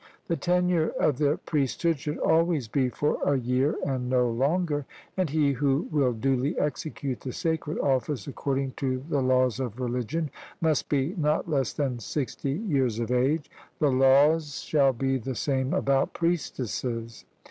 [0.29, 5.29] The tenure of the priesthood should always be for a year and no longer; and
[5.29, 10.89] he who will duly execute the sacred office, according to the laws of religion, must
[10.89, 16.13] be not less than sixty years of age the laws shall be the same about
[16.13, 17.25] priestesses.